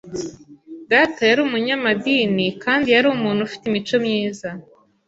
[0.91, 4.49] Data yari umunyamadini kandi yari umuntu ufite imico myiza.